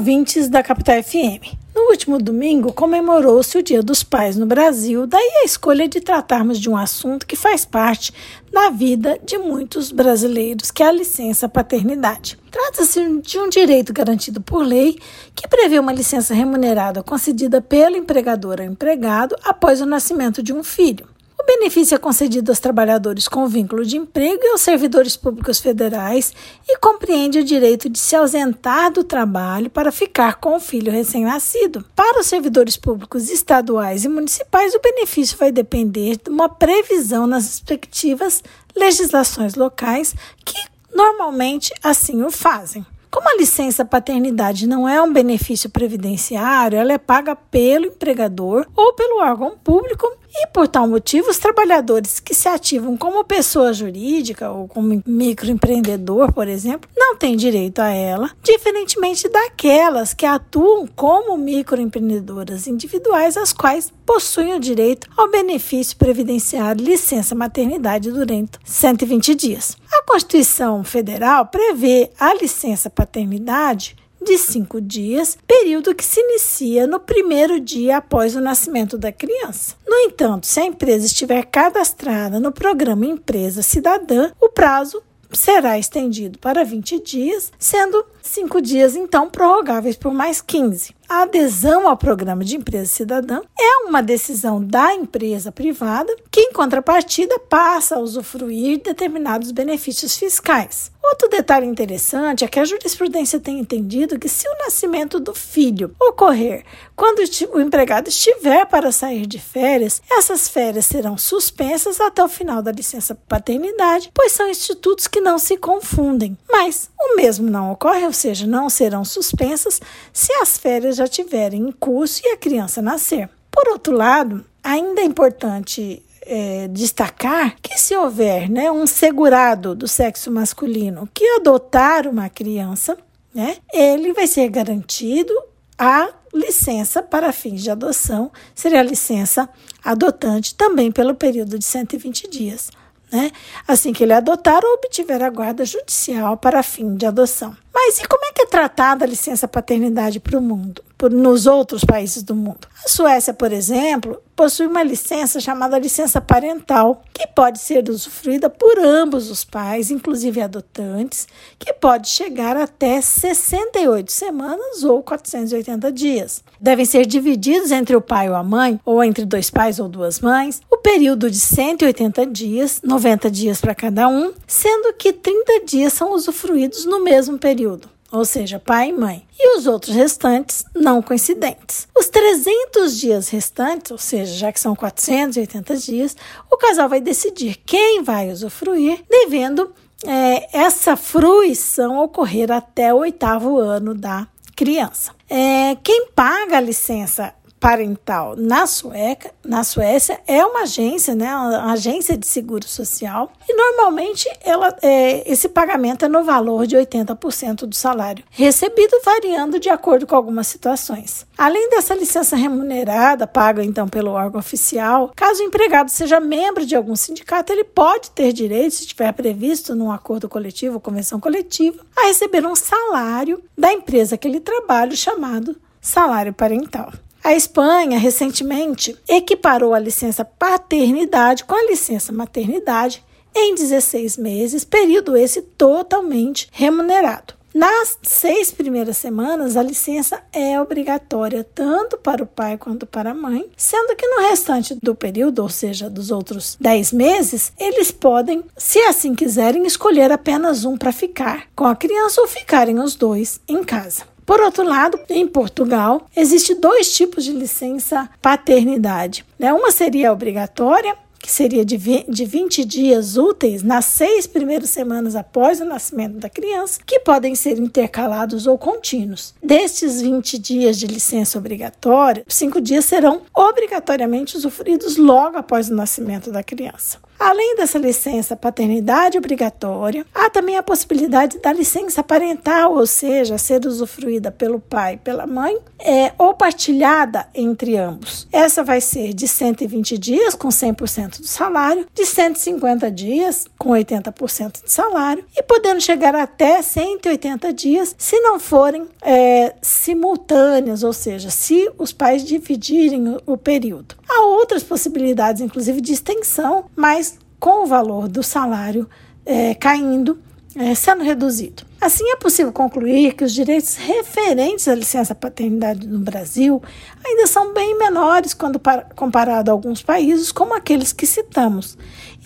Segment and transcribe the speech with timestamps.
[0.00, 1.58] ouvintes da Capital FM.
[1.74, 6.58] No último domingo comemorou-se o Dia dos Pais no Brasil, daí a escolha de tratarmos
[6.58, 8.10] de um assunto que faz parte
[8.50, 12.38] da vida de muitos brasileiros, que é a licença paternidade.
[12.50, 14.98] Trata-se de um direito garantido por lei
[15.34, 20.64] que prevê uma licença remunerada concedida pelo empregador ao empregado após o nascimento de um
[20.64, 21.06] filho.
[21.40, 26.34] O benefício é concedido aos trabalhadores com vínculo de emprego e aos servidores públicos federais
[26.68, 31.82] e compreende o direito de se ausentar do trabalho para ficar com o filho recém-nascido.
[31.96, 37.46] Para os servidores públicos estaduais e municipais, o benefício vai depender de uma previsão nas
[37.46, 38.44] respectivas
[38.76, 40.14] legislações locais
[40.44, 40.62] que
[40.94, 42.84] normalmente assim o fazem.
[43.10, 48.92] Como a licença paternidade não é um benefício previdenciário, ela é paga pelo empregador ou
[48.92, 54.50] pelo órgão público e, por tal motivo, os trabalhadores que se ativam como pessoa jurídica
[54.50, 61.36] ou como microempreendedor, por exemplo, não têm direito a ela, diferentemente daquelas que atuam como
[61.36, 69.76] microempreendedoras individuais, as quais possuem o direito ao benefício previdenciário licença maternidade durante 120 dias.
[69.92, 77.00] A Constituição Federal prevê a licença paternidade de cinco dias, período que se inicia no
[77.00, 79.76] primeiro dia após o nascimento da criança.
[79.86, 86.38] No entanto, se a empresa estiver cadastrada no programa Empresa Cidadã, o prazo será estendido
[86.38, 90.94] para 20 dias, sendo cinco dias então prorrogáveis por mais 15.
[91.08, 96.52] A adesão ao programa de empresa cidadã é uma decisão da empresa privada que, em
[96.52, 100.92] contrapartida, passa a usufruir determinados benefícios fiscais.
[101.10, 105.92] Outro detalhe interessante é que a jurisprudência tem entendido que, se o nascimento do filho
[106.00, 107.18] ocorrer quando
[107.52, 112.70] o empregado estiver para sair de férias, essas férias serão suspensas até o final da
[112.70, 116.38] licença paternidade, pois são institutos que não se confundem.
[116.48, 119.80] Mas o mesmo não ocorre, ou seja, não serão suspensas
[120.12, 123.28] se as férias já tiverem em curso e a criança nascer.
[123.50, 129.88] Por outro lado, ainda é importante é, destacar que se houver né, um segurado do
[129.88, 132.96] sexo masculino que adotar uma criança,
[133.34, 135.34] né, ele vai ser garantido
[135.76, 139.48] a licença para fins de adoção, seria a licença
[139.82, 142.70] adotante também pelo período de 120 dias.
[143.10, 143.32] Né?
[143.66, 147.56] Assim que ele adotar ou obtiver a guarda judicial para fim de adoção.
[147.74, 150.84] Mas e como é que é tratada a licença paternidade para o mundo?
[151.08, 152.68] Nos outros países do mundo.
[152.84, 158.78] A Suécia, por exemplo, possui uma licença chamada licença parental, que pode ser usufruída por
[158.78, 161.28] ambos os pais, inclusive adotantes,
[161.58, 166.42] que pode chegar até 68 semanas ou 480 dias.
[166.58, 170.20] Devem ser divididos entre o pai ou a mãe, ou entre dois pais ou duas
[170.20, 175.92] mães, o período de 180 dias, 90 dias para cada um, sendo que 30 dias
[175.92, 181.00] são usufruídos no mesmo período ou seja, pai e mãe, e os outros restantes não
[181.00, 181.86] coincidentes.
[181.96, 186.16] Os 300 dias restantes, ou seja, já que são 480 dias,
[186.50, 189.72] o casal vai decidir quem vai usufruir, devendo
[190.06, 195.12] é, essa fruição ocorrer até o oitavo ano da criança.
[195.28, 201.72] É, quem paga a licença parental na, Sueca, na Suécia é uma agência, né, uma
[201.72, 207.66] agência de seguro social, e normalmente ela, é, esse pagamento é no valor de 80%
[207.66, 211.26] do salário recebido, variando de acordo com algumas situações.
[211.36, 216.74] Além dessa licença remunerada, paga então pelo órgão oficial, caso o empregado seja membro de
[216.74, 221.84] algum sindicato, ele pode ter direito, se estiver previsto num acordo coletivo ou convenção coletiva,
[221.94, 226.90] a receber um salário da empresa que ele trabalha, chamado salário parental.
[227.22, 233.04] A Espanha, recentemente, equiparou a licença paternidade com a licença maternidade
[233.34, 237.34] em 16 meses, período esse totalmente remunerado.
[237.52, 243.14] Nas seis primeiras semanas, a licença é obrigatória tanto para o pai quanto para a
[243.14, 248.44] mãe, sendo que no restante do período, ou seja, dos outros 10 meses, eles podem,
[248.56, 253.40] se assim quiserem, escolher apenas um para ficar com a criança ou ficarem os dois
[253.48, 254.04] em casa.
[254.30, 259.26] Por outro lado, em Portugal, existe dois tipos de licença paternidade.
[259.36, 259.52] Né?
[259.52, 265.64] Uma seria obrigatória, que seria de 20 dias úteis nas seis primeiras semanas após o
[265.64, 269.34] nascimento da criança, que podem ser intercalados ou contínuos.
[269.42, 276.30] Destes 20 dias de licença obrigatória, cinco dias serão obrigatoriamente usufruídos logo após o nascimento
[276.30, 276.98] da criança.
[277.20, 283.66] Além dessa licença paternidade obrigatória, há também a possibilidade da licença parental, ou seja, ser
[283.66, 288.26] usufruída pelo pai e pela mãe, é, ou partilhada entre ambos.
[288.32, 294.62] Essa vai ser de 120 dias, com 100% do salário, de 150 dias, com 80%
[294.64, 301.28] de salário, e podendo chegar até 180 dias se não forem é, simultâneas, ou seja,
[301.28, 303.94] se os pais dividirem o, o período.
[304.08, 307.09] Há outras possibilidades, inclusive, de extensão, mas
[307.40, 308.88] com o valor do salário
[309.24, 310.18] é, caindo,
[310.54, 311.64] é, sendo reduzido.
[311.80, 316.62] Assim, é possível concluir que os direitos referentes à licença paternidade no Brasil
[317.02, 318.60] ainda são bem menores quando
[318.94, 321.78] comparado a alguns países, como aqueles que citamos.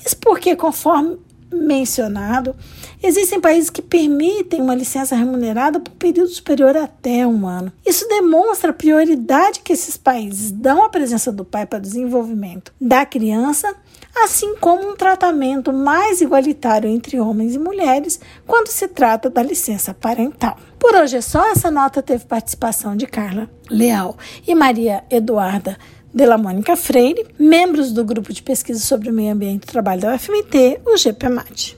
[0.05, 1.19] Isso porque, conforme
[1.54, 2.54] mencionado,
[3.02, 7.72] existem países que permitem uma licença remunerada por período superior até um ano.
[7.86, 12.72] Isso demonstra a prioridade que esses países dão à presença do pai para o desenvolvimento
[12.80, 13.74] da criança,
[14.16, 19.94] assim como um tratamento mais igualitário entre homens e mulheres quando se trata da licença
[19.94, 20.56] parental.
[20.78, 21.50] Por hoje é só.
[21.50, 24.16] Essa nota teve participação de Carla Leal
[24.46, 25.78] e Maria Eduarda
[26.14, 30.14] Dela Mônica Freire, membros do Grupo de Pesquisa sobre o Meio Ambiente e Trabalho da
[30.14, 31.72] UFMT, o GPMAT.